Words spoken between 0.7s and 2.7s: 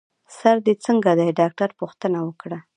څنګه دی؟ ډاکټر پوښتنه وکړه.